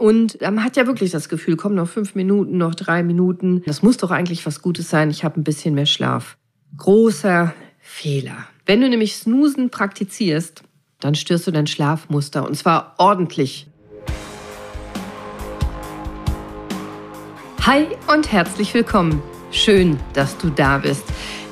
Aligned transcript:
Und 0.00 0.40
man 0.40 0.64
hat 0.64 0.78
ja 0.78 0.86
wirklich 0.86 1.10
das 1.10 1.28
Gefühl, 1.28 1.56
komm, 1.56 1.74
noch 1.74 1.86
fünf 1.86 2.14
Minuten, 2.14 2.56
noch 2.56 2.74
drei 2.74 3.02
Minuten. 3.02 3.62
Das 3.66 3.82
muss 3.82 3.98
doch 3.98 4.10
eigentlich 4.10 4.46
was 4.46 4.62
Gutes 4.62 4.88
sein. 4.88 5.10
Ich 5.10 5.24
habe 5.24 5.38
ein 5.38 5.44
bisschen 5.44 5.74
mehr 5.74 5.84
Schlaf. 5.84 6.38
Großer 6.78 7.52
Fehler. 7.80 8.46
Wenn 8.64 8.80
du 8.80 8.88
nämlich 8.88 9.16
Snoosen 9.16 9.68
praktizierst, 9.68 10.62
dann 11.00 11.14
störst 11.14 11.46
du 11.46 11.50
dein 11.50 11.66
Schlafmuster 11.66 12.46
und 12.46 12.54
zwar 12.54 12.94
ordentlich. 12.96 13.66
Hi 17.66 17.86
und 18.10 18.32
herzlich 18.32 18.72
willkommen. 18.72 19.22
Schön, 19.50 19.98
dass 20.14 20.38
du 20.38 20.48
da 20.48 20.78
bist. 20.78 21.04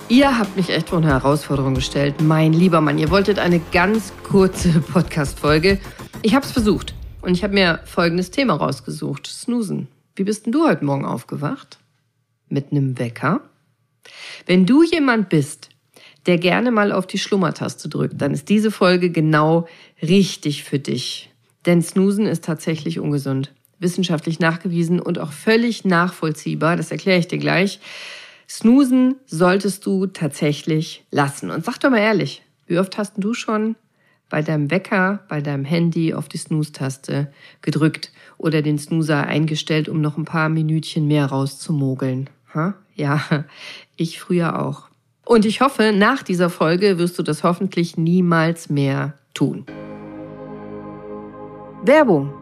Ihr 0.08 0.38
habt 0.38 0.56
mich 0.56 0.70
echt 0.70 0.88
vor 0.88 1.00
eine 1.00 1.08
Herausforderung 1.08 1.74
gestellt. 1.74 2.22
Mein 2.22 2.54
lieber 2.54 2.80
Mann, 2.80 2.96
ihr 2.96 3.10
wolltet 3.10 3.38
eine 3.38 3.60
ganz 3.72 4.10
kurze 4.22 4.70
Podcast-Folge. 4.92 5.78
Ich 6.22 6.34
habe 6.34 6.46
es 6.46 6.52
versucht. 6.52 6.94
Und 7.20 7.34
ich 7.34 7.42
habe 7.42 7.54
mir 7.54 7.80
folgendes 7.84 8.30
Thema 8.30 8.54
rausgesucht. 8.54 9.26
Snoosen. 9.26 9.88
Wie 10.14 10.24
bist 10.24 10.46
denn 10.46 10.52
du 10.52 10.66
heute 10.66 10.84
Morgen 10.84 11.04
aufgewacht? 11.04 11.78
Mit 12.48 12.70
einem 12.70 12.98
Wecker? 12.98 13.40
Wenn 14.46 14.66
du 14.66 14.82
jemand 14.82 15.28
bist, 15.28 15.68
der 16.26 16.38
gerne 16.38 16.70
mal 16.70 16.92
auf 16.92 17.06
die 17.06 17.18
Schlummertaste 17.18 17.88
drückt, 17.88 18.20
dann 18.20 18.32
ist 18.32 18.48
diese 18.48 18.70
Folge 18.70 19.10
genau 19.10 19.66
richtig 20.00 20.64
für 20.64 20.78
dich. 20.78 21.30
Denn 21.66 21.82
Snoosen 21.82 22.26
ist 22.26 22.44
tatsächlich 22.44 23.00
ungesund. 23.00 23.52
Wissenschaftlich 23.78 24.40
nachgewiesen 24.40 25.00
und 25.00 25.18
auch 25.18 25.32
völlig 25.32 25.84
nachvollziehbar. 25.84 26.76
Das 26.76 26.90
erkläre 26.90 27.18
ich 27.18 27.28
dir 27.28 27.38
gleich. 27.38 27.80
Snoosen 28.48 29.16
solltest 29.26 29.84
du 29.86 30.06
tatsächlich 30.06 31.04
lassen. 31.10 31.50
Und 31.50 31.64
sag 31.64 31.78
doch 31.78 31.90
mal 31.90 31.98
ehrlich, 31.98 32.42
wie 32.66 32.78
oft 32.78 32.96
hast 32.96 33.14
du 33.18 33.34
schon 33.34 33.76
bei 34.30 34.42
deinem 34.42 34.70
Wecker, 34.70 35.20
bei 35.28 35.40
deinem 35.40 35.64
Handy 35.64 36.14
auf 36.14 36.28
die 36.28 36.38
Snooze-Taste 36.38 37.32
gedrückt 37.62 38.12
oder 38.36 38.62
den 38.62 38.78
Snoozer 38.78 39.26
eingestellt, 39.26 39.88
um 39.88 40.00
noch 40.00 40.16
ein 40.16 40.24
paar 40.24 40.48
Minütchen 40.48 41.06
mehr 41.06 41.26
rauszumogeln. 41.26 42.30
Ha? 42.54 42.74
Ja, 42.94 43.20
ich 43.96 44.20
früher 44.20 44.62
auch. 44.62 44.88
Und 45.24 45.44
ich 45.44 45.60
hoffe, 45.60 45.92
nach 45.94 46.22
dieser 46.22 46.48
Folge 46.48 46.98
wirst 46.98 47.18
du 47.18 47.22
das 47.22 47.42
hoffentlich 47.44 47.96
niemals 47.96 48.70
mehr 48.70 49.14
tun. 49.34 49.66
Werbung. 51.82 52.32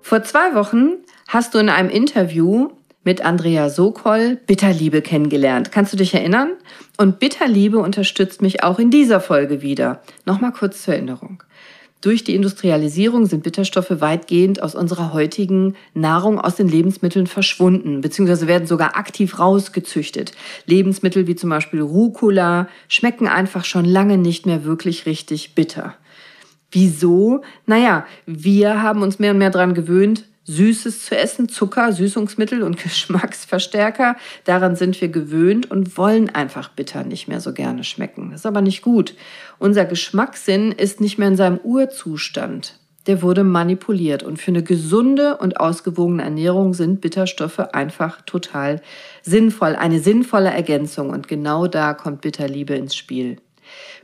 Vor 0.00 0.22
zwei 0.22 0.54
Wochen 0.54 0.92
hast 1.28 1.54
du 1.54 1.58
in 1.58 1.68
einem 1.68 1.90
Interview 1.90 2.70
mit 3.04 3.24
Andrea 3.24 3.70
Sokol 3.70 4.38
Bitterliebe 4.46 5.02
kennengelernt. 5.02 5.70
Kannst 5.70 5.92
du 5.92 5.96
dich 5.96 6.14
erinnern? 6.14 6.52
Und 6.96 7.20
Bitterliebe 7.20 7.78
unterstützt 7.78 8.42
mich 8.42 8.62
auch 8.62 8.78
in 8.78 8.90
dieser 8.90 9.20
Folge 9.20 9.62
wieder. 9.62 10.02
Nochmal 10.26 10.52
kurz 10.52 10.82
zur 10.82 10.94
Erinnerung. 10.94 11.42
Durch 12.04 12.22
die 12.22 12.34
Industrialisierung 12.34 13.24
sind 13.24 13.44
Bitterstoffe 13.44 14.02
weitgehend 14.02 14.62
aus 14.62 14.74
unserer 14.74 15.14
heutigen 15.14 15.74
Nahrung 15.94 16.38
aus 16.38 16.54
den 16.54 16.68
Lebensmitteln 16.68 17.26
verschwunden, 17.26 18.02
beziehungsweise 18.02 18.46
werden 18.46 18.66
sogar 18.66 18.98
aktiv 18.98 19.38
rausgezüchtet. 19.38 20.32
Lebensmittel 20.66 21.26
wie 21.26 21.34
zum 21.34 21.48
Beispiel 21.48 21.80
Rucola 21.80 22.68
schmecken 22.88 23.26
einfach 23.26 23.64
schon 23.64 23.86
lange 23.86 24.18
nicht 24.18 24.44
mehr 24.44 24.64
wirklich 24.64 25.06
richtig 25.06 25.54
bitter. 25.54 25.94
Wieso? 26.70 27.40
Naja, 27.64 28.04
wir 28.26 28.82
haben 28.82 29.00
uns 29.00 29.18
mehr 29.18 29.30
und 29.30 29.38
mehr 29.38 29.48
daran 29.48 29.72
gewöhnt, 29.72 30.24
Süßes 30.44 31.06
zu 31.06 31.16
essen, 31.16 31.48
Zucker, 31.48 31.92
Süßungsmittel 31.92 32.62
und 32.62 32.76
Geschmacksverstärker. 32.82 34.16
Daran 34.44 34.76
sind 34.76 35.00
wir 35.00 35.08
gewöhnt 35.08 35.70
und 35.70 35.96
wollen 35.96 36.30
einfach 36.30 36.68
bitter 36.68 37.04
nicht 37.04 37.28
mehr 37.28 37.40
so 37.40 37.52
gerne 37.52 37.84
schmecken. 37.84 38.30
Das 38.30 38.40
ist 38.40 38.46
aber 38.46 38.60
nicht 38.60 38.82
gut. 38.82 39.14
Unser 39.58 39.84
Geschmackssinn 39.84 40.72
ist 40.72 41.00
nicht 41.00 41.18
mehr 41.18 41.28
in 41.28 41.36
seinem 41.36 41.58
Urzustand. 41.58 42.78
Der 43.06 43.20
wurde 43.20 43.44
manipuliert 43.44 44.22
und 44.22 44.38
für 44.38 44.50
eine 44.50 44.62
gesunde 44.62 45.36
und 45.36 45.60
ausgewogene 45.60 46.22
Ernährung 46.22 46.72
sind 46.72 47.02
Bitterstoffe 47.02 47.58
einfach 47.58 48.22
total 48.22 48.80
sinnvoll, 49.22 49.76
eine 49.76 50.00
sinnvolle 50.00 50.48
Ergänzung 50.50 51.10
und 51.10 51.28
genau 51.28 51.66
da 51.66 51.92
kommt 51.92 52.22
Bitterliebe 52.22 52.74
ins 52.74 52.96
Spiel. 52.96 53.36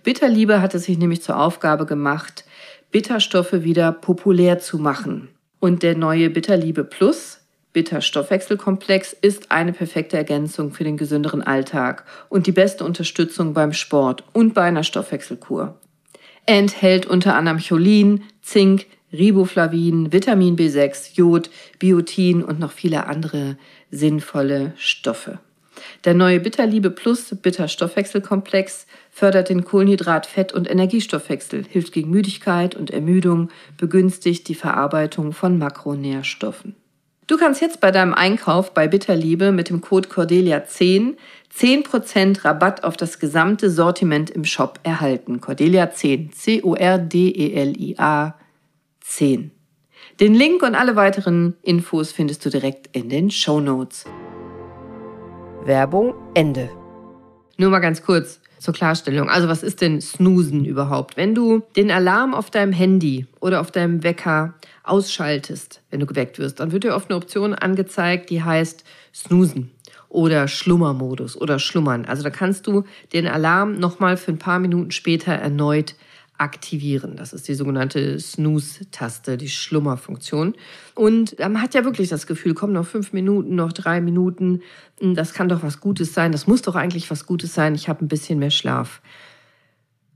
Bitterliebe 0.02 0.60
hat 0.60 0.74
es 0.74 0.84
sich 0.84 0.98
nämlich 0.98 1.22
zur 1.22 1.38
Aufgabe 1.38 1.86
gemacht, 1.86 2.44
Bitterstoffe 2.90 3.52
wieder 3.52 3.92
populär 3.92 4.58
zu 4.58 4.78
machen. 4.78 5.28
Und 5.60 5.82
der 5.82 5.96
neue 5.96 6.30
Bitterliebe 6.30 6.84
Plus 6.84 7.40
Bitterstoffwechselkomplex 7.72 9.12
ist 9.12 9.52
eine 9.52 9.72
perfekte 9.72 10.16
Ergänzung 10.16 10.72
für 10.72 10.82
den 10.82 10.96
gesünderen 10.96 11.42
Alltag 11.42 12.04
und 12.28 12.46
die 12.48 12.52
beste 12.52 12.84
Unterstützung 12.84 13.54
beim 13.54 13.72
Sport 13.72 14.24
und 14.32 14.54
bei 14.54 14.62
einer 14.62 14.82
Stoffwechselkur. 14.82 15.78
Er 16.46 16.58
enthält 16.58 17.06
unter 17.06 17.36
anderem 17.36 17.60
Cholin, 17.60 18.24
Zink, 18.42 18.86
Riboflavin, 19.12 20.12
Vitamin 20.12 20.56
B6, 20.56 21.14
Jod, 21.14 21.50
Biotin 21.78 22.42
und 22.42 22.58
noch 22.58 22.72
viele 22.72 23.06
andere 23.06 23.56
sinnvolle 23.90 24.72
Stoffe. 24.76 25.38
Der 26.04 26.14
neue 26.14 26.40
Bitterliebe 26.40 26.90
Plus 26.90 27.34
Bitterstoffwechselkomplex 27.34 28.86
fördert 29.10 29.48
den 29.48 29.64
Kohlenhydrat-, 29.64 30.26
Fett- 30.26 30.52
und 30.52 30.70
Energiestoffwechsel, 30.70 31.64
hilft 31.68 31.92
gegen 31.92 32.10
Müdigkeit 32.10 32.74
und 32.74 32.90
Ermüdung, 32.90 33.50
begünstigt 33.76 34.48
die 34.48 34.54
Verarbeitung 34.54 35.32
von 35.32 35.58
Makronährstoffen. 35.58 36.76
Du 37.26 37.36
kannst 37.36 37.60
jetzt 37.60 37.80
bei 37.80 37.92
deinem 37.92 38.12
Einkauf 38.12 38.74
bei 38.74 38.88
Bitterliebe 38.88 39.52
mit 39.52 39.68
dem 39.68 39.80
Code 39.80 40.08
Cordelia10 40.08 41.14
10% 41.56 42.44
Rabatt 42.44 42.84
auf 42.84 42.96
das 42.96 43.18
gesamte 43.18 43.70
Sortiment 43.70 44.30
im 44.30 44.44
Shop 44.44 44.78
erhalten. 44.82 45.40
Cordelia 45.40 45.90
10, 45.90 46.32
C-O-R-D-E-L-I-A 46.32 48.34
10. 49.00 49.50
Den 50.20 50.34
Link 50.34 50.62
und 50.62 50.74
alle 50.74 50.96
weiteren 50.96 51.56
Infos 51.62 52.12
findest 52.12 52.44
du 52.44 52.50
direkt 52.50 52.94
in 52.96 53.08
den 53.08 53.30
Show 53.30 53.60
Notes. 53.60 54.04
Werbung 55.64 56.14
Ende. 56.34 56.70
Nur 57.58 57.70
mal 57.70 57.80
ganz 57.80 58.02
kurz 58.02 58.40
zur 58.58 58.72
Klarstellung. 58.72 59.28
Also 59.28 59.46
was 59.48 59.62
ist 59.62 59.82
denn 59.82 60.00
Snoosen 60.00 60.64
überhaupt? 60.64 61.18
Wenn 61.18 61.34
du 61.34 61.62
den 61.76 61.90
Alarm 61.90 62.34
auf 62.34 62.50
deinem 62.50 62.72
Handy 62.72 63.26
oder 63.40 63.60
auf 63.60 63.70
deinem 63.70 64.02
Wecker 64.02 64.54
ausschaltest, 64.84 65.82
wenn 65.90 66.00
du 66.00 66.06
geweckt 66.06 66.38
wirst, 66.38 66.60
dann 66.60 66.72
wird 66.72 66.84
dir 66.84 66.94
oft 66.94 67.10
eine 67.10 67.18
Option 67.18 67.54
angezeigt, 67.54 68.30
die 68.30 68.42
heißt 68.42 68.84
Snoosen 69.14 69.70
oder 70.08 70.48
Schlummermodus 70.48 71.36
oder 71.36 71.58
Schlummern. 71.58 72.06
Also 72.06 72.22
da 72.22 72.30
kannst 72.30 72.66
du 72.66 72.84
den 73.12 73.26
Alarm 73.26 73.78
nochmal 73.78 74.16
für 74.16 74.32
ein 74.32 74.38
paar 74.38 74.60
Minuten 74.60 74.92
später 74.92 75.32
erneut 75.32 75.94
aktivieren. 76.40 77.16
Das 77.16 77.32
ist 77.32 77.46
die 77.48 77.54
sogenannte 77.54 78.18
Snooze-Taste, 78.18 79.36
die 79.36 79.50
Schlummerfunktion. 79.50 80.54
Und 80.94 81.38
man 81.38 81.60
hat 81.60 81.74
ja 81.74 81.84
wirklich 81.84 82.08
das 82.08 82.26
Gefühl, 82.26 82.54
komm, 82.54 82.72
noch 82.72 82.86
fünf 82.86 83.12
Minuten, 83.12 83.54
noch 83.54 83.72
drei 83.72 84.00
Minuten, 84.00 84.62
hm, 85.00 85.14
das 85.14 85.34
kann 85.34 85.50
doch 85.50 85.62
was 85.62 85.80
Gutes 85.80 86.14
sein, 86.14 86.32
das 86.32 86.46
muss 86.46 86.62
doch 86.62 86.76
eigentlich 86.76 87.10
was 87.10 87.26
Gutes 87.26 87.54
sein, 87.54 87.74
ich 87.74 87.88
habe 87.88 88.04
ein 88.04 88.08
bisschen 88.08 88.38
mehr 88.38 88.50
Schlaf. 88.50 89.02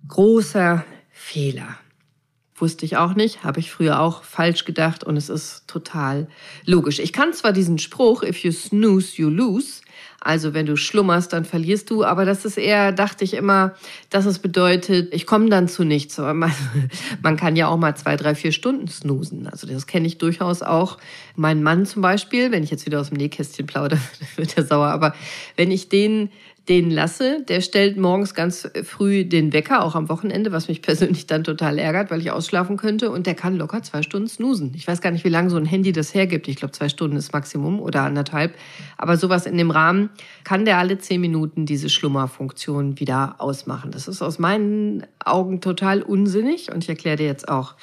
Großer 0.09 0.85
Fehler. 1.11 1.77
Wusste 2.57 2.87
ich 2.87 2.97
auch 2.97 3.15
nicht, 3.15 3.45
habe 3.45 3.61
ich 3.61 3.71
früher 3.71 4.01
auch 4.01 4.23
falsch 4.23 4.65
gedacht 4.65 5.05
und 5.05 5.17
es 5.17 5.29
ist 5.29 5.65
total 5.67 6.29
logisch. 6.65 7.01
Ich 7.01 7.13
kann 7.13 7.33
zwar 7.33 7.53
diesen 7.53 7.79
Spruch, 7.79 8.23
if 8.23 8.45
you 8.45 8.53
snooze, 8.53 9.21
you 9.21 9.29
lose, 9.29 9.83
also 10.25 10.55
wenn 10.55 10.67
du 10.67 10.77
schlummerst, 10.77 11.33
dann 11.33 11.45
verlierst 11.45 11.91
du. 11.91 12.03
Aber 12.05 12.25
das 12.25 12.45
ist 12.45 12.57
eher, 12.57 12.93
dachte 12.93 13.25
ich 13.25 13.35
immer, 13.35 13.75
dass 14.11 14.25
es 14.25 14.39
bedeutet, 14.39 15.13
ich 15.13 15.27
komme 15.27 15.51
dann 15.51 15.69
zu 15.69 15.85
nichts. 15.85 16.19
Aber 16.19 16.33
man, 16.33 16.53
man 17.23 17.37
kann 17.37 17.57
ja 17.57 17.69
auch 17.69 17.77
mal 17.77 17.95
zwei, 17.95 18.17
drei, 18.17 18.35
vier 18.35 18.53
Stunden 18.53 18.89
snoosen. 18.89 19.47
Also 19.47 19.67
das 19.67 19.87
kenne 19.87 20.07
ich 20.07 20.19
durchaus 20.19 20.63
auch. 20.63 20.99
Mein 21.37 21.63
Mann 21.63 21.85
zum 21.85 22.01
Beispiel, 22.01 22.51
wenn 22.53 22.63
ich 22.63 22.71
jetzt 22.71 22.87
wieder 22.87 23.01
aus 23.01 23.11
dem 23.11 23.19
Nähkästchen 23.19 23.67
plaudere, 23.67 24.01
wird 24.37 24.57
er 24.57 24.65
sauer. 24.65 24.89
Aber 24.89 25.15
wenn 25.57 25.71
ich 25.71 25.89
den 25.91 26.31
den 26.69 26.91
lasse, 26.91 27.45
der 27.47 27.61
stellt 27.61 27.99
morgens 27.99 28.33
ganz 28.33 28.69
früh 28.85 29.27
den 29.27 29.53
Wecker, 29.53 29.85
auch 29.85 29.95
am 29.95 30.09
Wochenende, 30.09 30.51
was 30.51 30.69
mich 30.69 30.81
persönlich 30.83 31.27
dann 31.27 31.45
total 31.45 31.79
ärgert, 31.79 32.11
weil 32.11 32.21
ich 32.21 32.31
ausschlafen 32.31 32.77
könnte. 32.77 33.11
Und 33.11 33.27
der 33.27 33.35
kann 33.35 33.57
locker 33.57 33.83
zwei 33.83 34.03
Stunden 34.03 34.29
snoosen. 34.29 34.73
Ich 34.75 34.87
weiß 34.87 35.01
gar 35.01 35.11
nicht, 35.11 35.25
wie 35.25 35.31
lange 35.31 35.51
so 35.51 35.57
ein 35.57 35.67
Handy 35.67 35.93
das 35.93 36.15
hergibt. 36.15 36.49
Ich 36.49 36.57
glaube, 36.57 36.73
zwei 36.73 36.89
Stunden 36.89 37.17
ist 37.17 37.33
Maximum 37.33 37.81
oder 37.81 38.03
anderthalb. 38.03 38.55
Aber 38.97 39.17
sowas 39.17 39.45
in 39.47 39.59
dem 39.59 39.71
Rahmen 39.71 40.09
kann 40.43 40.65
der 40.65 40.79
alle 40.79 40.99
zehn 40.99 41.21
Minuten 41.21 41.67
diese 41.67 41.91
Schlummerfunktion 41.91 42.99
wieder 42.99 43.37
ausmachen. 43.39 43.91
Das 43.91 44.09
ist 44.09 44.23
aus 44.23 44.39
meinen 44.39 45.07
Augen 45.23 45.61
total 45.61 46.03
unsinnig 46.03 46.73
und 46.73 46.83
ich 46.83 46.89
erkläre 46.89 47.17
dir 47.17 47.27
jetzt 47.27 47.49
auch, 47.49 47.75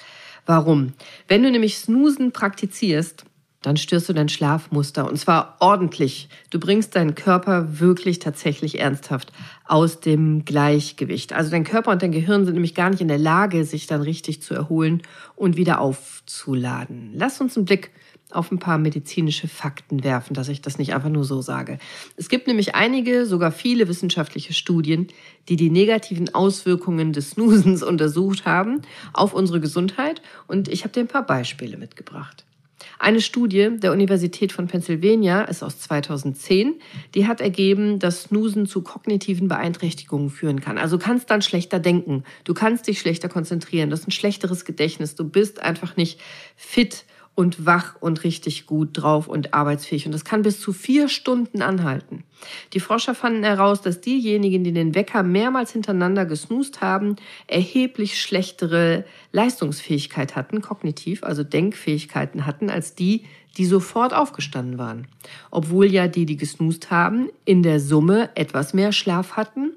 warum. 0.46 0.94
Wenn 1.28 1.44
du 1.44 1.52
nämlich 1.52 1.78
Snoosen 1.78 2.32
praktizierst, 2.32 3.26
dann 3.62 3.78
störst 3.78 4.10
du 4.10 4.14
dein 4.14 4.30
Schlafmuster 4.30 5.08
und 5.08 5.18
zwar 5.18 5.58
ordentlich. 5.60 6.30
Du 6.50 6.60
bringst 6.60 6.96
deinen 6.96 7.14
Körper 7.14 7.80
wirklich 7.80 8.20
tatsächlich 8.20 8.80
ernsthaft 8.80 9.32
aus 9.66 10.00
dem 10.00 10.46
Gleichgewicht. 10.46 11.34
Also 11.34 11.52
dein 11.52 11.64
Körper 11.64 11.92
und 11.92 12.02
dein 12.02 12.12
Gehirn 12.12 12.46
sind 12.46 12.56
nämlich 12.56 12.76
gar 12.76 12.90
nicht 12.90 13.02
in 13.02 13.08
der 13.08 13.20
Lage, 13.20 13.64
sich 13.64 13.86
dann 13.86 14.02
richtig 14.02 14.42
zu 14.42 14.56
erholen 14.56 15.04
und 15.36 15.58
wieder 15.58 15.80
aufzuladen. 15.80 17.12
Lass 17.14 17.40
uns 17.40 17.56
einen 17.56 17.66
Blick 17.66 17.92
auf 18.32 18.52
ein 18.52 18.60
paar 18.60 18.78
medizinische 18.78 19.48
Fakten 19.48 20.04
werfen, 20.04 20.34
dass 20.34 20.48
ich 20.48 20.62
das 20.62 20.78
nicht 20.78 20.94
einfach 20.94 21.10
nur 21.10 21.26
so 21.26 21.42
sage. 21.42 21.78
Es 22.16 22.30
gibt 22.30 22.48
nämlich 22.48 22.76
einige, 22.76 23.26
sogar 23.26 23.52
viele 23.52 23.88
wissenschaftliche 23.88 24.54
Studien, 24.54 25.08
die 25.50 25.56
die 25.56 25.70
negativen 25.70 26.34
Auswirkungen 26.34 27.14
des 27.14 27.32
Snoosens 27.32 27.84
untersucht 27.84 28.46
haben 28.46 28.82
auf 29.14 29.34
unsere 29.34 29.60
Gesundheit 29.60 30.22
und 30.48 30.68
ich 30.68 30.84
habe 30.84 30.94
dir 30.94 31.02
ein 31.02 31.08
paar 31.08 31.26
Beispiele 31.26 31.78
mitgebracht. 31.78 32.46
Eine 33.00 33.22
Studie 33.22 33.70
der 33.78 33.92
Universität 33.92 34.52
von 34.52 34.68
Pennsylvania 34.68 35.44
ist 35.44 35.64
aus 35.64 35.80
2010, 35.80 36.76
die 37.16 37.28
hat 37.28 37.42
ergeben, 37.42 38.00
dass 38.00 38.24
Snoosen 38.24 38.66
zu 38.66 38.82
kognitiven 38.82 39.48
Beeinträchtigungen 39.48 40.30
führen 40.30 40.62
kann. 40.62 40.78
Also 40.78 40.98
kannst 40.98 41.30
dann 41.30 41.42
schlechter 41.42 41.80
denken, 41.80 42.24
du 42.44 42.54
kannst 42.54 42.88
dich 42.88 43.00
schlechter 43.00 43.30
konzentrieren, 43.30 43.90
du 43.90 43.96
hast 43.96 44.08
ein 44.08 44.12
schlechteres 44.12 44.66
Gedächtnis, 44.66 45.16
du 45.16 45.24
bist 45.24 45.62
einfach 45.62 45.98
nicht 45.98 46.20
fit 46.56 47.06
und 47.42 47.66
wach 47.66 47.96
und 48.00 48.24
richtig 48.24 48.68
gut 48.68 48.90
drauf 48.94 49.28
und 49.28 49.56
arbeitsfähig. 49.56 50.06
Und 50.06 50.12
das 50.12 50.24
kann 50.24 50.44
bis 50.44 50.62
zu 50.62 50.74
vier 50.74 51.10
Stunden 51.10 51.64
anhalten. 51.64 52.24
Die 52.74 52.80
Forscher 52.80 53.16
fanden 53.16 53.44
heraus, 53.44 53.82
dass 53.82 54.00
diejenigen, 54.00 54.64
die 54.64 54.72
den 54.72 54.94
Wecker 54.94 55.24
mehrmals 55.24 55.72
hintereinander 55.72 56.26
gesnoost 56.26 56.82
haben, 56.82 57.16
erheblich 57.48 58.22
schlechtere 58.22 59.06
Leistungsfähigkeit 59.32 60.36
hatten, 60.36 60.62
kognitiv, 60.62 61.24
also 61.24 61.44
Denkfähigkeiten 61.44 62.46
hatten, 62.46 62.70
als 62.70 62.94
die, 62.94 63.26
die 63.58 63.66
sofort 63.66 64.14
aufgestanden 64.14 64.78
waren. 64.78 65.08
Obwohl 65.50 65.88
ja 65.88 66.08
die, 66.08 66.28
die 66.28 66.38
gesnoost 66.38 66.92
haben, 66.92 67.30
in 67.44 67.64
der 67.64 67.80
Summe 67.80 68.30
etwas 68.36 68.76
mehr 68.76 68.92
Schlaf 68.92 69.32
hatten, 69.32 69.72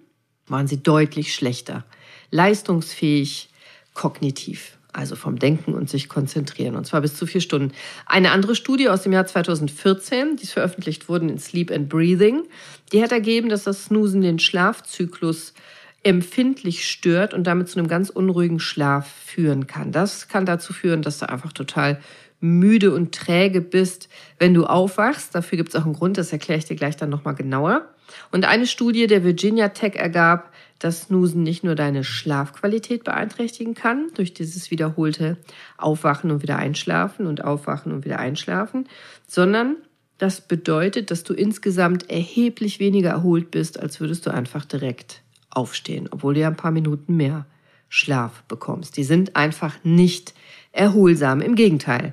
waren 0.49 0.67
sie 0.67 0.83
deutlich 0.83 1.35
schlechter. 1.35 1.87
Leistungsfähig, 2.31 3.49
kognitiv 3.95 4.74
also 4.95 5.17
vom 5.17 5.39
Denken 5.39 5.75
und 5.75 5.91
sich 5.91 6.09
konzentrieren, 6.09 6.77
und 6.77 6.87
zwar 6.87 7.01
bis 7.01 7.15
zu 7.15 7.27
vier 7.27 7.41
Stunden. 7.41 7.73
Eine 8.07 8.31
andere 8.31 8.55
Studie 8.55 8.89
aus 8.89 9.03
dem 9.03 9.13
Jahr 9.13 9.27
2014, 9.27 10.37
die 10.37 10.47
veröffentlicht 10.47 11.09
wurde 11.09 11.27
in 11.27 11.39
Sleep 11.39 11.71
and 11.71 11.89
Breathing, 11.89 12.45
die 12.93 13.03
hat 13.03 13.13
ergeben, 13.13 13.49
dass 13.49 13.65
das 13.65 13.87
Snoosen 13.87 14.21
den 14.21 14.39
Schlafzyklus 14.39 15.55
empfindlich 16.05 16.89
stört 16.89 17.35
und 17.35 17.47
damit 17.47 17.69
zu 17.69 17.79
einem 17.79 17.89
ganz 17.89 18.11
unruhigen 18.11 18.61
Schlaf 18.61 19.11
führen 19.11 19.67
kann. 19.67 19.91
Das 19.91 20.29
kann 20.29 20.47
dazu 20.47 20.73
führen, 20.73 21.03
dass 21.03 21.19
du 21.19 21.29
einfach 21.29 21.53
total 21.53 22.01
müde 22.41 22.95
und 22.95 23.13
träge 23.13 23.63
bist, 23.63 24.09
wenn 24.39 24.53
du 24.53 24.67
aufwachst. 24.67 25.35
Dafür 25.35 25.57
gibt 25.57 25.71
es 25.71 25.77
auch 25.77 25.87
einen 25.87 25.95
Grund, 25.95 26.19
das 26.19 26.31
erkläre 26.31 26.59
ich 26.59 26.67
dir 26.67 26.77
gleich 26.77 26.97
dann 26.97 27.09
nochmal 27.09 27.35
genauer. 27.35 27.89
Und 28.31 28.45
eine 28.45 28.67
Studie 28.67 29.07
der 29.07 29.25
Virginia 29.25 29.71
Tech 29.71 29.95
ergab, 29.97 30.53
dass 30.79 31.03
Snoosen 31.03 31.43
nicht 31.43 31.65
nur 31.65 31.75
deine 31.75 32.05
Schlafqualität 32.05 33.05
beeinträchtigen 33.05 33.75
kann, 33.75 34.11
durch 34.15 34.35
dieses 34.35 34.71
wiederholte 34.71 35.39
Aufwachen 35.79 36.31
und 36.31 36.43
wieder 36.43 36.59
einschlafen 36.59 37.27
und 37.27 37.43
Aufwachen 37.43 37.93
und 37.93 38.05
wieder 38.05 38.19
einschlafen, 38.19 38.87
sondern 39.27 39.77
das 40.19 40.43
bedeutet, 40.43 41.11
dass 41.11 41.25
du 41.25 41.33
insgesamt 41.33 42.11
erheblich 42.11 42.79
weniger 42.79 43.11
erholt 43.11 43.51
bist, 43.51 43.81
als 43.81 44.01
würdest 44.01 44.27
du 44.27 44.31
einfach 44.31 44.67
direkt 44.67 45.24
aufstehen, 45.55 46.09
obwohl 46.11 46.35
du 46.35 46.41
ja 46.41 46.49
ein 46.49 46.57
paar 46.57 46.71
Minuten 46.71 47.17
mehr 47.17 47.47
Schlaf 47.89 48.43
bekommst. 48.45 48.97
Die 48.97 49.05
sind 49.05 49.37
einfach 49.37 49.77
nicht 49.85 50.35
erholsam. 50.73 51.41
Im 51.41 51.55
Gegenteil. 51.55 52.13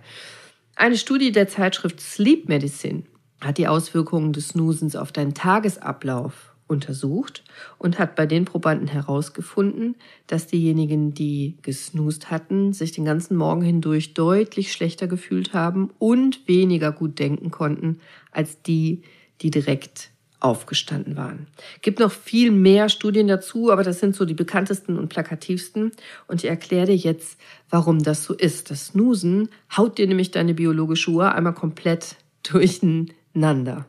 Eine 0.76 0.98
Studie 0.98 1.32
der 1.32 1.48
Zeitschrift 1.48 2.00
Sleep 2.00 2.48
Medicine 2.48 3.04
hat 3.42 3.58
die 3.58 3.68
Auswirkungen 3.68 4.34
des 4.34 4.50
Snoosens 4.50 4.96
auf 4.96 5.12
deinen 5.12 5.34
Tagesablauf 5.34 6.52
untersucht 6.68 7.44
und 7.78 8.00
hat 8.00 8.16
bei 8.16 8.26
den 8.26 8.46
Probanden 8.46 8.88
herausgefunden, 8.88 9.96
dass 10.28 10.48
diejenigen, 10.48 11.14
die 11.14 11.58
gesnoost 11.62 12.32
hatten, 12.32 12.74
sich 12.74 12.94
den 12.94 13.06
ganzen 13.06 13.36
Morgen 13.36 13.62
hindurch 13.62 14.14
deutlich 14.14 14.72
schlechter 14.72 15.08
gefühlt 15.08 15.54
haben 15.54 15.92
und 16.00 16.48
weniger 16.48 16.92
gut 16.92 17.20
denken 17.20 17.52
konnten 17.52 18.00
als 18.32 18.62
die, 18.62 19.02
die 19.42 19.52
direkt 19.52 20.12
aufgestanden 20.42 21.16
waren. 21.16 21.48
Gibt 21.82 22.00
noch 22.00 22.12
viel 22.12 22.52
mehr 22.52 22.90
Studien 22.90 23.28
dazu, 23.28 23.72
aber 23.72 23.84
das 23.84 24.00
sind 24.00 24.16
so 24.16 24.26
die 24.26 24.34
bekanntesten 24.34 24.98
und 24.98 25.08
plakativsten. 25.08 25.92
Und 26.28 26.44
ich 26.44 26.50
erkläre 26.50 26.88
dir 26.88 26.96
jetzt, 26.96 27.40
warum 27.70 28.04
das 28.04 28.24
so 28.24 28.34
ist. 28.34 28.72
Das 28.72 28.88
Snoosen 28.88 29.50
haut 29.76 29.98
dir 29.98 30.08
nämlich 30.08 30.32
deine 30.32 30.54
biologische 30.54 31.12
Uhr 31.12 31.34
einmal 31.34 31.54
komplett 31.54 32.16
durcheinander. 32.44 33.86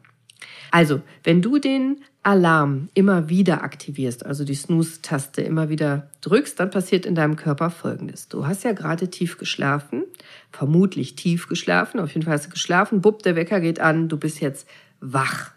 Also, 0.70 1.02
wenn 1.24 1.42
du 1.42 1.58
den 1.58 1.98
Alarm 2.22 2.88
immer 2.94 3.28
wieder 3.28 3.64
aktivierst, 3.64 4.24
also 4.24 4.44
die 4.44 4.54
Snooze-Taste 4.54 5.42
immer 5.42 5.68
wieder 5.68 6.10
drückst, 6.20 6.58
dann 6.60 6.70
passiert 6.70 7.04
in 7.04 7.14
deinem 7.14 7.36
Körper 7.36 7.68
Folgendes. 7.68 8.28
Du 8.28 8.46
hast 8.46 8.62
ja 8.64 8.72
gerade 8.72 9.10
tief 9.10 9.38
geschlafen, 9.38 10.04
vermutlich 10.50 11.16
tief 11.16 11.48
geschlafen, 11.48 11.98
auf 11.98 12.14
jeden 12.14 12.24
Fall 12.24 12.34
hast 12.34 12.46
du 12.46 12.50
geschlafen, 12.50 13.00
bupp, 13.00 13.22
der 13.22 13.36
Wecker 13.36 13.60
geht 13.60 13.80
an, 13.80 14.08
du 14.08 14.16
bist 14.16 14.40
jetzt 14.40 14.68
wach. 15.00 15.50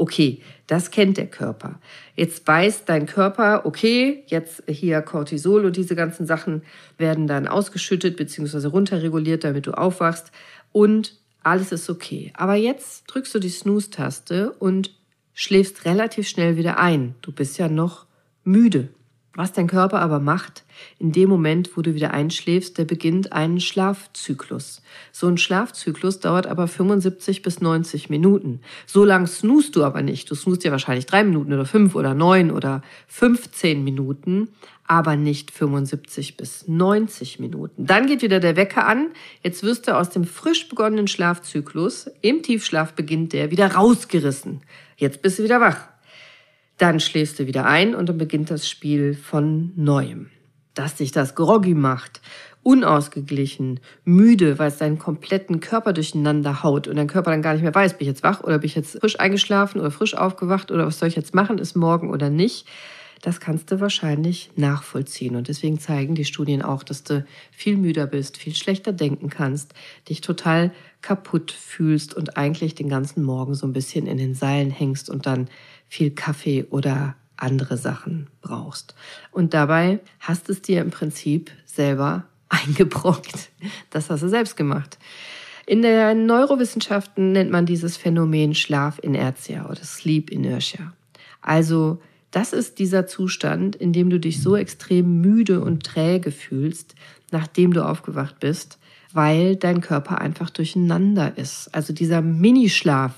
Okay, 0.00 0.40
das 0.66 0.90
kennt 0.90 1.18
der 1.18 1.26
Körper. 1.26 1.78
Jetzt 2.16 2.48
weiß 2.48 2.86
dein 2.86 3.04
Körper, 3.04 3.66
okay, 3.66 4.24
jetzt 4.28 4.62
hier 4.66 5.02
Cortisol 5.02 5.66
und 5.66 5.76
diese 5.76 5.94
ganzen 5.94 6.24
Sachen 6.24 6.62
werden 6.96 7.26
dann 7.26 7.46
ausgeschüttet 7.46 8.16
bzw. 8.16 8.68
runterreguliert, 8.68 9.44
damit 9.44 9.66
du 9.66 9.72
aufwachst 9.72 10.32
und 10.72 11.18
alles 11.42 11.70
ist 11.70 11.90
okay. 11.90 12.32
Aber 12.34 12.54
jetzt 12.54 13.04
drückst 13.08 13.34
du 13.34 13.40
die 13.40 13.50
Snooze-Taste 13.50 14.52
und 14.52 14.96
schläfst 15.34 15.84
relativ 15.84 16.26
schnell 16.26 16.56
wieder 16.56 16.78
ein. 16.78 17.14
Du 17.20 17.30
bist 17.30 17.58
ja 17.58 17.68
noch 17.68 18.06
müde. 18.42 18.88
Was 19.40 19.54
dein 19.54 19.68
Körper 19.68 20.00
aber 20.00 20.20
macht, 20.20 20.64
in 20.98 21.12
dem 21.12 21.30
Moment, 21.30 21.74
wo 21.74 21.80
du 21.80 21.94
wieder 21.94 22.10
einschläfst, 22.12 22.76
der 22.76 22.84
beginnt 22.84 23.32
einen 23.32 23.58
Schlafzyklus. 23.58 24.82
So 25.12 25.28
ein 25.28 25.38
Schlafzyklus 25.38 26.20
dauert 26.20 26.46
aber 26.46 26.68
75 26.68 27.40
bis 27.40 27.62
90 27.62 28.10
Minuten. 28.10 28.60
So 28.84 29.02
lang 29.02 29.26
snoost 29.26 29.76
du 29.76 29.82
aber 29.82 30.02
nicht. 30.02 30.30
Du 30.30 30.34
snoost 30.34 30.62
ja 30.62 30.70
wahrscheinlich 30.72 31.06
drei 31.06 31.24
Minuten 31.24 31.54
oder 31.54 31.64
fünf 31.64 31.94
oder 31.94 32.12
neun 32.12 32.50
oder 32.50 32.82
15 33.06 33.82
Minuten, 33.82 34.48
aber 34.86 35.16
nicht 35.16 35.52
75 35.52 36.36
bis 36.36 36.68
90 36.68 37.40
Minuten. 37.40 37.86
Dann 37.86 38.08
geht 38.08 38.20
wieder 38.20 38.40
der 38.40 38.56
Wecker 38.56 38.86
an. 38.86 39.06
Jetzt 39.42 39.62
wirst 39.62 39.88
du 39.88 39.96
aus 39.96 40.10
dem 40.10 40.24
frisch 40.24 40.68
begonnenen 40.68 41.08
Schlafzyklus, 41.08 42.10
im 42.20 42.42
Tiefschlaf 42.42 42.92
beginnt 42.92 43.32
der, 43.32 43.50
wieder 43.50 43.72
rausgerissen. 43.72 44.60
Jetzt 44.98 45.22
bist 45.22 45.38
du 45.38 45.44
wieder 45.44 45.62
wach. 45.62 45.78
Dann 46.80 46.98
schläfst 46.98 47.38
du 47.38 47.46
wieder 47.46 47.66
ein 47.66 47.94
und 47.94 48.08
dann 48.08 48.16
beginnt 48.16 48.50
das 48.50 48.66
Spiel 48.66 49.12
von 49.12 49.70
neuem. 49.76 50.30
Dass 50.72 50.94
dich 50.94 51.12
das 51.12 51.34
groggy 51.34 51.74
macht, 51.74 52.22
unausgeglichen, 52.62 53.80
müde, 54.04 54.58
weil 54.58 54.68
es 54.68 54.78
deinen 54.78 54.98
kompletten 54.98 55.60
Körper 55.60 55.92
durcheinander 55.92 56.62
haut 56.62 56.88
und 56.88 56.96
dein 56.96 57.06
Körper 57.06 57.32
dann 57.32 57.42
gar 57.42 57.52
nicht 57.52 57.60
mehr 57.60 57.74
weiß, 57.74 57.98
bin 57.98 58.06
ich 58.06 58.08
jetzt 58.08 58.22
wach 58.22 58.42
oder 58.42 58.58
bin 58.60 58.66
ich 58.66 58.76
jetzt 58.76 58.98
frisch 58.98 59.20
eingeschlafen 59.20 59.78
oder 59.78 59.90
frisch 59.90 60.14
aufgewacht 60.14 60.70
oder 60.70 60.86
was 60.86 60.98
soll 60.98 61.08
ich 61.08 61.16
jetzt 61.16 61.34
machen, 61.34 61.58
ist 61.58 61.76
morgen 61.76 62.08
oder 62.08 62.30
nicht 62.30 62.66
das 63.22 63.40
kannst 63.40 63.70
du 63.70 63.80
wahrscheinlich 63.80 64.50
nachvollziehen. 64.56 65.36
Und 65.36 65.48
deswegen 65.48 65.78
zeigen 65.78 66.14
die 66.14 66.24
Studien 66.24 66.62
auch, 66.62 66.82
dass 66.82 67.02
du 67.02 67.24
viel 67.50 67.76
müder 67.76 68.06
bist, 68.06 68.38
viel 68.38 68.54
schlechter 68.54 68.92
denken 68.92 69.28
kannst, 69.28 69.74
dich 70.08 70.20
total 70.20 70.72
kaputt 71.02 71.52
fühlst 71.52 72.14
und 72.14 72.36
eigentlich 72.36 72.74
den 72.74 72.88
ganzen 72.88 73.22
Morgen 73.22 73.54
so 73.54 73.66
ein 73.66 73.72
bisschen 73.72 74.06
in 74.06 74.16
den 74.16 74.34
Seilen 74.34 74.70
hängst 74.70 75.10
und 75.10 75.26
dann 75.26 75.48
viel 75.88 76.10
Kaffee 76.10 76.64
oder 76.70 77.14
andere 77.36 77.76
Sachen 77.76 78.28
brauchst. 78.40 78.94
Und 79.32 79.54
dabei 79.54 80.00
hast 80.20 80.48
es 80.48 80.62
dir 80.62 80.80
im 80.80 80.90
Prinzip 80.90 81.50
selber 81.64 82.24
eingebrockt. 82.48 83.50
Das 83.90 84.08
hast 84.10 84.22
du 84.22 84.28
selbst 84.28 84.56
gemacht. 84.56 84.98
In 85.66 85.82
der 85.82 86.14
Neurowissenschaften 86.14 87.32
nennt 87.32 87.50
man 87.50 87.66
dieses 87.66 87.96
Phänomen 87.96 88.54
Schlafinertia 88.54 89.68
oder 89.68 89.84
Sleep 89.84 90.30
Inertia. 90.30 90.94
Also 91.42 92.00
das 92.30 92.52
ist 92.52 92.78
dieser 92.78 93.06
Zustand, 93.06 93.76
in 93.76 93.92
dem 93.92 94.10
du 94.10 94.20
dich 94.20 94.42
so 94.42 94.56
extrem 94.56 95.20
müde 95.20 95.60
und 95.60 95.84
träge 95.84 96.30
fühlst, 96.30 96.94
nachdem 97.30 97.72
du 97.72 97.84
aufgewacht 97.84 98.40
bist, 98.40 98.78
weil 99.12 99.56
dein 99.56 99.80
Körper 99.80 100.20
einfach 100.20 100.50
durcheinander 100.50 101.36
ist. 101.36 101.74
Also 101.74 101.92
dieser 101.92 102.22
Minischlaf, 102.22 103.14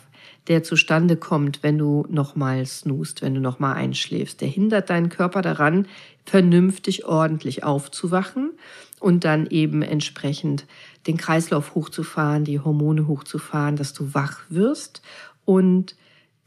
der 0.49 0.63
zustande 0.63 1.17
kommt, 1.17 1.63
wenn 1.63 1.79
du 1.79 2.07
nochmal 2.09 2.65
snoost, 2.67 3.23
wenn 3.23 3.35
du 3.35 3.41
nochmal 3.41 3.77
einschläfst, 3.77 4.41
der 4.41 4.49
hindert 4.49 4.91
deinen 4.91 5.09
Körper 5.09 5.43
daran, 5.43 5.87
vernünftig 6.25 7.05
ordentlich 7.05 7.65
aufzuwachen 7.65 8.53
und 8.99 9.25
dann 9.25 9.47
eben 9.47 9.83
entsprechend 9.83 10.67
den 11.07 11.17
Kreislauf 11.17 11.75
hochzufahren, 11.75 12.45
die 12.45 12.61
Hormone 12.61 13.07
hochzufahren, 13.07 13.77
dass 13.77 13.93
du 13.93 14.15
wach 14.15 14.41
wirst 14.49 15.03
und 15.45 15.97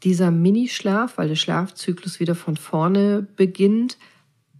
dieser 0.02 0.30
Minischlaf, 0.30 1.18
weil 1.18 1.28
der 1.28 1.36
Schlafzyklus 1.36 2.20
wieder 2.20 2.34
von 2.34 2.56
vorne 2.56 3.26
beginnt, 3.36 3.98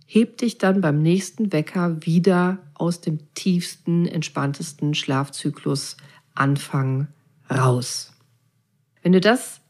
hebt 0.07 0.41
dich 0.41 0.59
dann 0.59 0.81
beim 0.81 1.03
nächsten 1.03 1.53
Wecker 1.53 2.05
wieder 2.05 2.59
aus 2.75 3.01
dem 3.01 3.19
tiefsten, 3.35 4.07
entspanntesten 4.07 4.95
Schlafzyklus 4.95 5.97
Anfang 6.35 7.09
raus. 7.51 8.13
Wenn 9.03 9.13
du 9.13 9.21
das 9.21 9.61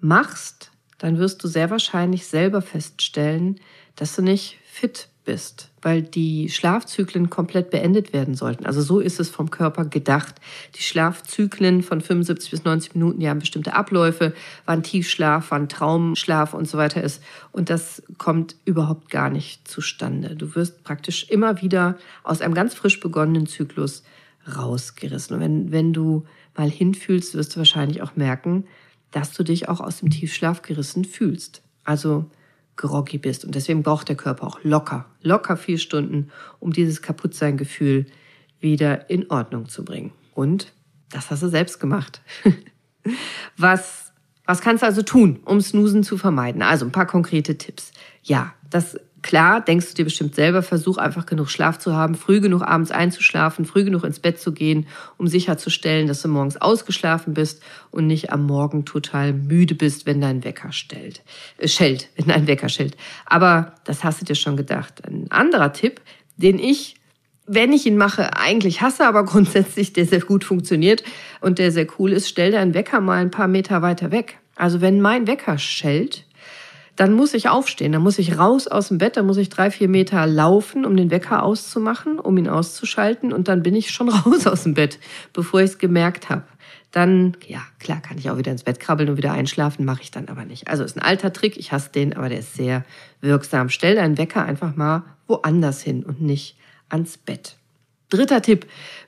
machst, 0.00 0.70
dann 0.98 1.18
wirst 1.18 1.42
du 1.44 1.48
sehr 1.48 1.70
wahrscheinlich 1.70 2.26
selber 2.26 2.62
feststellen, 2.62 3.60
dass 3.96 4.16
du 4.16 4.22
nicht 4.22 4.58
fit 4.64 5.09
bist, 5.24 5.70
weil 5.82 6.02
die 6.02 6.48
Schlafzyklen 6.48 7.30
komplett 7.30 7.70
beendet 7.70 8.12
werden 8.12 8.34
sollten. 8.34 8.66
Also 8.66 8.80
so 8.80 9.00
ist 9.00 9.20
es 9.20 9.28
vom 9.28 9.50
Körper 9.50 9.84
gedacht. 9.84 10.36
Die 10.76 10.82
Schlafzyklen 10.82 11.82
von 11.82 12.00
75 12.00 12.50
bis 12.50 12.64
90 12.64 12.94
Minuten, 12.94 13.20
die 13.20 13.28
haben 13.28 13.40
bestimmte 13.40 13.74
Abläufe, 13.74 14.32
wann 14.64 14.82
Tiefschlaf, 14.82 15.50
wann 15.50 15.68
Traumschlaf 15.68 16.54
und 16.54 16.68
so 16.68 16.78
weiter 16.78 17.02
ist. 17.02 17.22
Und 17.52 17.70
das 17.70 18.02
kommt 18.18 18.56
überhaupt 18.64 19.10
gar 19.10 19.30
nicht 19.30 19.68
zustande. 19.68 20.36
Du 20.36 20.54
wirst 20.54 20.84
praktisch 20.84 21.28
immer 21.28 21.60
wieder 21.60 21.98
aus 22.22 22.40
einem 22.40 22.54
ganz 22.54 22.74
frisch 22.74 23.00
begonnenen 23.00 23.46
Zyklus 23.46 24.02
rausgerissen. 24.56 25.36
Und 25.36 25.42
wenn, 25.42 25.72
wenn 25.72 25.92
du 25.92 26.24
mal 26.56 26.70
hinfühlst, 26.70 27.34
wirst 27.34 27.54
du 27.54 27.58
wahrscheinlich 27.58 28.02
auch 28.02 28.16
merken, 28.16 28.64
dass 29.10 29.32
du 29.32 29.42
dich 29.42 29.68
auch 29.68 29.80
aus 29.80 29.98
dem 30.00 30.10
Tiefschlaf 30.10 30.62
gerissen 30.62 31.04
fühlst. 31.04 31.62
Also 31.84 32.26
groggy 32.80 33.18
bist. 33.18 33.44
Und 33.44 33.54
deswegen 33.54 33.82
braucht 33.82 34.08
der 34.08 34.16
Körper 34.16 34.46
auch 34.46 34.58
locker, 34.62 35.06
locker 35.22 35.56
vier 35.56 35.78
Stunden, 35.78 36.30
um 36.58 36.72
dieses 36.72 37.02
Kaputtsein-Gefühl 37.02 38.06
wieder 38.58 39.08
in 39.10 39.30
Ordnung 39.30 39.68
zu 39.68 39.84
bringen. 39.84 40.12
Und 40.34 40.72
das 41.10 41.30
hast 41.30 41.42
du 41.42 41.48
selbst 41.48 41.78
gemacht. 41.78 42.22
was, 43.56 44.12
was 44.46 44.60
kannst 44.60 44.82
du 44.82 44.86
also 44.86 45.02
tun, 45.02 45.40
um 45.44 45.60
Snoosen 45.60 46.02
zu 46.02 46.16
vermeiden? 46.16 46.62
Also 46.62 46.86
ein 46.86 46.92
paar 46.92 47.06
konkrete 47.06 47.58
Tipps. 47.58 47.92
Ja, 48.22 48.54
das 48.70 48.98
Klar, 49.22 49.60
denkst 49.60 49.88
du 49.88 49.94
dir 49.94 50.04
bestimmt 50.04 50.34
selber, 50.34 50.62
versuch 50.62 50.96
einfach 50.96 51.26
genug 51.26 51.50
Schlaf 51.50 51.78
zu 51.78 51.94
haben, 51.94 52.14
früh 52.14 52.40
genug 52.40 52.62
abends 52.62 52.90
einzuschlafen, 52.90 53.66
früh 53.66 53.84
genug 53.84 54.04
ins 54.04 54.18
Bett 54.18 54.40
zu 54.40 54.52
gehen, 54.52 54.86
um 55.18 55.26
sicherzustellen, 55.26 56.06
dass 56.06 56.22
du 56.22 56.28
morgens 56.28 56.56
ausgeschlafen 56.56 57.34
bist 57.34 57.62
und 57.90 58.06
nicht 58.06 58.32
am 58.32 58.46
Morgen 58.46 58.86
total 58.86 59.34
müde 59.34 59.74
bist, 59.74 60.06
wenn 60.06 60.22
dein 60.22 60.42
Wecker 60.42 60.72
stellt, 60.72 61.22
äh, 61.58 61.68
schellt, 61.68 62.08
wenn 62.16 62.28
dein 62.28 62.46
Wecker 62.46 62.70
schellt. 62.70 62.96
Aber 63.26 63.74
das 63.84 64.04
hast 64.04 64.22
du 64.22 64.24
dir 64.24 64.36
schon 64.36 64.56
gedacht. 64.56 65.06
Ein 65.06 65.26
anderer 65.30 65.72
Tipp, 65.74 66.00
den 66.38 66.58
ich, 66.58 66.94
wenn 67.46 67.74
ich 67.74 67.84
ihn 67.84 67.98
mache, 67.98 68.36
eigentlich 68.38 68.80
hasse, 68.80 69.06
aber 69.06 69.24
grundsätzlich 69.26 69.92
der 69.92 70.06
sehr 70.06 70.20
gut 70.20 70.44
funktioniert 70.44 71.04
und 71.42 71.58
der 71.58 71.72
sehr 71.72 71.86
cool 71.98 72.12
ist, 72.12 72.28
stell 72.28 72.52
deinen 72.52 72.72
Wecker 72.72 73.00
mal 73.00 73.20
ein 73.20 73.30
paar 73.30 73.48
Meter 73.48 73.82
weiter 73.82 74.10
weg. 74.12 74.38
Also 74.56 74.80
wenn 74.80 75.00
mein 75.00 75.26
Wecker 75.26 75.58
schellt, 75.58 76.24
dann 77.00 77.14
muss 77.14 77.32
ich 77.32 77.48
aufstehen, 77.48 77.92
dann 77.92 78.02
muss 78.02 78.18
ich 78.18 78.36
raus 78.36 78.68
aus 78.68 78.88
dem 78.88 78.98
Bett, 78.98 79.16
dann 79.16 79.24
muss 79.24 79.38
ich 79.38 79.48
drei, 79.48 79.70
vier 79.70 79.88
Meter 79.88 80.26
laufen, 80.26 80.84
um 80.84 80.98
den 80.98 81.10
Wecker 81.10 81.42
auszumachen, 81.42 82.18
um 82.18 82.36
ihn 82.36 82.46
auszuschalten 82.46 83.32
und 83.32 83.48
dann 83.48 83.62
bin 83.62 83.74
ich 83.74 83.90
schon 83.90 84.08
raus 84.10 84.46
aus 84.46 84.64
dem 84.64 84.74
Bett, 84.74 84.98
bevor 85.32 85.60
ich 85.60 85.70
es 85.70 85.78
gemerkt 85.78 86.28
habe. 86.28 86.42
Dann, 86.90 87.38
ja, 87.46 87.62
klar, 87.78 88.02
kann 88.02 88.18
ich 88.18 88.28
auch 88.28 88.36
wieder 88.36 88.52
ins 88.52 88.64
Bett 88.64 88.80
krabbeln 88.80 89.08
und 89.08 89.16
wieder 89.16 89.32
einschlafen, 89.32 89.86
mache 89.86 90.02
ich 90.02 90.10
dann 90.10 90.28
aber 90.28 90.44
nicht. 90.44 90.68
Also 90.68 90.84
ist 90.84 90.94
ein 90.94 91.02
alter 91.02 91.32
Trick, 91.32 91.56
ich 91.56 91.72
hasse 91.72 91.90
den, 91.90 92.14
aber 92.14 92.28
der 92.28 92.40
ist 92.40 92.54
sehr 92.54 92.84
wirksam. 93.22 93.70
Stell 93.70 93.94
deinen 93.94 94.18
Wecker 94.18 94.44
einfach 94.44 94.76
mal 94.76 95.04
woanders 95.26 95.80
hin 95.80 96.04
und 96.04 96.20
nicht 96.20 96.58
ans 96.90 97.16
Bett. 97.16 97.56
Dritter 98.10 98.42
Tipp, 98.42 98.66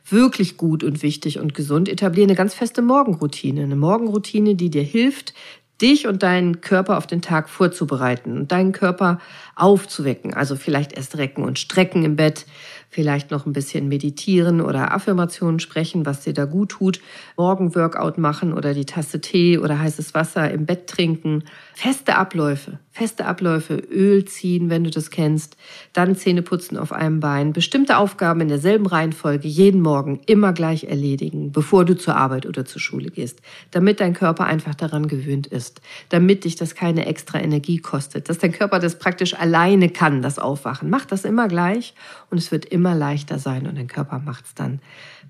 wirklich 0.08 0.56
gut 0.56 0.82
und 0.82 1.02
wichtig 1.02 1.40
und 1.40 1.54
gesund, 1.54 1.88
etabliere 1.90 2.28
eine 2.28 2.36
ganz 2.36 2.54
feste 2.54 2.80
Morgenroutine. 2.80 3.64
Eine 3.64 3.76
Morgenroutine, 3.76 4.54
die 4.54 4.70
dir 4.70 4.84
hilft, 4.84 5.34
dich 5.82 6.06
und 6.06 6.22
deinen 6.22 6.60
Körper 6.60 6.96
auf 6.96 7.06
den 7.06 7.20
Tag 7.20 7.48
vorzubereiten 7.48 8.36
und 8.38 8.52
deinen 8.52 8.72
Körper 8.72 9.18
aufzuwecken. 9.56 10.32
Also 10.32 10.56
vielleicht 10.56 10.92
erst 10.92 11.18
recken 11.18 11.44
und 11.44 11.58
strecken 11.58 12.04
im 12.04 12.16
Bett, 12.16 12.46
vielleicht 12.92 13.30
noch 13.30 13.46
ein 13.46 13.54
bisschen 13.54 13.88
meditieren 13.88 14.60
oder 14.60 14.92
Affirmationen 14.92 15.60
sprechen, 15.60 16.04
was 16.04 16.20
dir 16.20 16.34
da 16.34 16.44
gut 16.44 16.68
tut, 16.68 17.00
Morgenworkout 17.38 18.18
machen 18.18 18.52
oder 18.52 18.74
die 18.74 18.84
Tasse 18.84 19.22
Tee 19.22 19.56
oder 19.56 19.78
heißes 19.78 20.12
Wasser 20.12 20.50
im 20.50 20.66
Bett 20.66 20.88
trinken. 20.88 21.44
Feste 21.74 22.16
Abläufe, 22.16 22.78
feste 22.90 23.24
Abläufe, 23.24 23.76
Öl 23.76 24.26
ziehen, 24.26 24.68
wenn 24.68 24.84
du 24.84 24.90
das 24.90 25.08
kennst, 25.08 25.56
dann 25.94 26.14
Zähne 26.16 26.42
putzen 26.42 26.76
auf 26.76 26.92
einem 26.92 27.20
Bein, 27.20 27.54
bestimmte 27.54 27.96
Aufgaben 27.96 28.42
in 28.42 28.48
derselben 28.48 28.84
Reihenfolge 28.84 29.48
jeden 29.48 29.80
Morgen 29.80 30.20
immer 30.26 30.52
gleich 30.52 30.84
erledigen, 30.84 31.50
bevor 31.50 31.86
du 31.86 31.96
zur 31.96 32.16
Arbeit 32.16 32.44
oder 32.44 32.66
zur 32.66 32.82
Schule 32.82 33.10
gehst, 33.10 33.40
damit 33.70 34.00
dein 34.00 34.12
Körper 34.12 34.44
einfach 34.44 34.74
daran 34.74 35.08
gewöhnt 35.08 35.46
ist, 35.46 35.80
damit 36.10 36.44
dich 36.44 36.56
das 36.56 36.74
keine 36.74 37.06
extra 37.06 37.40
Energie 37.40 37.78
kostet, 37.78 38.28
dass 38.28 38.36
dein 38.36 38.52
Körper 38.52 38.78
das 38.78 38.98
praktisch 38.98 39.34
alleine 39.34 39.88
kann, 39.88 40.20
das 40.20 40.38
Aufwachen. 40.38 40.90
Mach 40.90 41.06
das 41.06 41.24
immer 41.24 41.48
gleich 41.48 41.94
und 42.30 42.36
es 42.36 42.52
wird 42.52 42.66
immer 42.66 42.81
leichter 42.90 43.38
sein 43.38 43.66
und 43.66 43.76
dein 43.76 43.86
Körper 43.86 44.18
macht 44.18 44.46
es 44.46 44.54
dann 44.54 44.80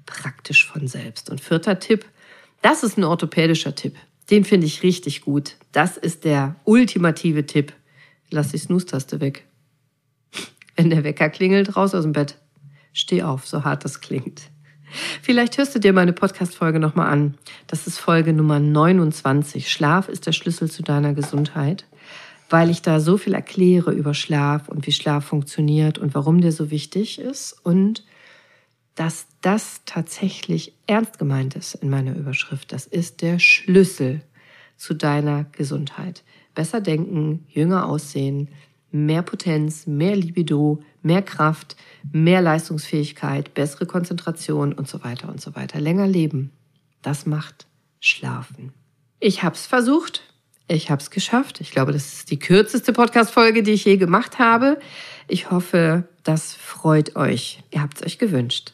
praktisch 0.07 0.67
von 0.67 0.89
selbst. 0.89 1.31
Und 1.31 1.41
vierter 1.41 1.79
Tipp, 1.79 2.07
das 2.63 2.83
ist 2.83 2.99
ein 2.99 3.05
orthopädischer 3.05 3.75
Tipp. 3.75 3.97
Den 4.31 4.45
finde 4.45 4.67
ich 4.67 4.83
richtig 4.83 5.23
gut. 5.23 5.57
Das 5.73 5.97
ist 5.97 6.25
der 6.25 6.57
ultimative 6.65 7.47
Tipp. 7.47 7.73
Lass 8.31 8.53
die 8.53 8.59
Snooze-Taste 8.59 9.21
weg. 9.21 9.47
Wenn 10.77 10.91
der 10.91 11.05
Wecker 11.05 11.29
klingelt, 11.29 11.77
raus 11.77 11.95
aus 11.95 12.05
dem 12.05 12.13
Bett. 12.13 12.39
Steh 12.93 13.23
auf, 13.23 13.47
so 13.47 13.65
hart 13.65 13.85
das 13.85 14.01
klingt. 14.01 14.43
Vielleicht 15.23 15.59
hörst 15.59 15.75
du 15.75 15.79
dir 15.79 15.93
meine 15.93 16.13
Podcast-Folge 16.13 16.79
nochmal 16.79 17.11
an. 17.11 17.35
Das 17.67 17.87
ist 17.87 17.99
Folge 17.99 18.33
Nummer 18.33 18.61
29. 18.61 19.71
Schlaf 19.71 20.09
ist 20.09 20.27
der 20.27 20.33
Schlüssel 20.33 20.71
zu 20.71 20.83
deiner 20.83 21.15
Gesundheit, 21.15 21.87
weil 22.53 22.69
ich 22.69 22.83
da 22.83 23.01
so 23.01 23.17
viel 23.17 23.33
erkläre 23.33 23.93
über 23.93 24.13
Schlaf 24.13 24.69
und 24.69 24.87
wie 24.87 24.93
Schlaf 24.93 25.25
funktioniert 25.25 25.97
und 25.97 26.15
warum 26.15 26.43
der 26.43 26.53
so 26.53 26.71
wichtig 26.71 27.19
ist 27.19 27.55
und 27.65 28.05
dass 28.95 29.27
das 29.41 29.81
tatsächlich 29.87 30.75
ernst 30.87 31.19
gemeint 31.19 31.57
ist 31.57 31.77
in 31.77 31.89
meiner 31.89 32.15
Überschrift. 32.15 32.71
Das 32.73 32.87
ist 32.87 33.23
der 33.23 33.39
Schlüssel 33.39 34.21
zu 34.77 34.93
deiner 34.93 35.45
Gesundheit. 35.45 36.25
Besser 36.55 36.83
denken, 36.83 37.47
jünger 37.49 37.89
aussehen, 37.89 38.49
mehr 38.91 39.23
Potenz, 39.23 39.87
mehr 39.87 40.15
Libido, 40.15 40.83
mehr 41.01 41.23
Kraft, 41.23 41.77
mehr 42.13 42.43
Leistungsfähigkeit, 42.43 43.55
bessere 43.55 43.87
Konzentration 43.87 44.75
und 44.75 44.89
so 44.89 45.03
weiter 45.03 45.31
und 45.31 45.41
so 45.41 45.55
weiter. 45.55 45.81
Länger 45.81 46.07
leben. 46.07 46.51
Das 47.01 47.25
macht 47.25 47.67
Schlafen. 47.99 48.75
Ich 49.21 49.43
habe 49.43 49.55
es 49.55 49.65
versucht. 49.65 50.32
Ich 50.69 50.91
habe 50.91 51.03
es 51.03 51.11
geschafft. 51.11 51.61
Ich 51.61 51.71
glaube, 51.71 51.93
das 51.93 52.13
ist 52.15 52.31
die 52.31 52.39
kürzeste 52.39 52.93
Podcast-Folge, 52.93 53.63
die 53.63 53.73
ich 53.73 53.85
je 53.85 53.97
gemacht 53.97 54.39
habe. 54.39 54.79
Ich 55.29 55.51
hoffe, 55.51 56.09
das 56.25 56.55
freut 56.55 57.17
euch. 57.17 57.63
Ihr 57.71 57.83
habt 57.83 57.99
es 57.99 58.07
euch 58.07 58.19
gewünscht. 58.19 58.73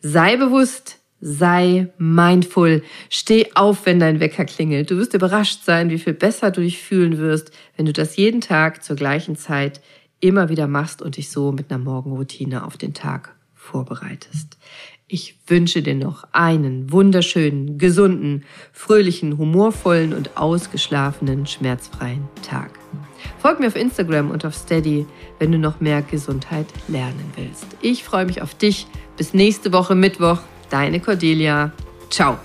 Sei 0.00 0.36
bewusst, 0.36 0.98
sei 1.20 1.88
mindful. 1.98 2.82
Steh 3.10 3.50
auf, 3.54 3.86
wenn 3.86 4.00
dein 4.00 4.20
Wecker 4.20 4.44
klingelt. 4.44 4.90
Du 4.90 4.96
wirst 4.96 5.14
überrascht 5.14 5.64
sein, 5.64 5.90
wie 5.90 5.98
viel 5.98 6.14
besser 6.14 6.50
du 6.50 6.60
dich 6.60 6.82
fühlen 6.82 7.18
wirst, 7.18 7.50
wenn 7.76 7.86
du 7.86 7.92
das 7.92 8.16
jeden 8.16 8.40
Tag 8.40 8.84
zur 8.84 8.96
gleichen 8.96 9.36
Zeit 9.36 9.80
immer 10.20 10.48
wieder 10.48 10.66
machst 10.66 11.02
und 11.02 11.16
dich 11.16 11.30
so 11.30 11.52
mit 11.52 11.70
einer 11.70 11.82
Morgenroutine 11.82 12.64
auf 12.64 12.76
den 12.76 12.94
Tag 12.94 13.35
vorbereitest. 13.66 14.56
Ich 15.08 15.38
wünsche 15.46 15.82
dir 15.82 15.94
noch 15.94 16.24
einen 16.32 16.90
wunderschönen, 16.90 17.78
gesunden, 17.78 18.44
fröhlichen, 18.72 19.38
humorvollen 19.38 20.12
und 20.12 20.36
ausgeschlafenen, 20.36 21.46
schmerzfreien 21.46 22.24
Tag. 22.42 22.70
Folg 23.38 23.60
mir 23.60 23.68
auf 23.68 23.76
Instagram 23.76 24.30
und 24.30 24.44
auf 24.44 24.54
Steady, 24.54 25.06
wenn 25.38 25.52
du 25.52 25.58
noch 25.58 25.80
mehr 25.80 26.02
Gesundheit 26.02 26.66
lernen 26.88 27.32
willst. 27.36 27.66
Ich 27.82 28.02
freue 28.02 28.26
mich 28.26 28.42
auf 28.42 28.54
dich. 28.54 28.86
Bis 29.16 29.34
nächste 29.34 29.72
Woche 29.72 29.94
Mittwoch. 29.94 30.40
Deine 30.70 31.00
Cordelia. 31.00 31.72
Ciao. 32.10 32.38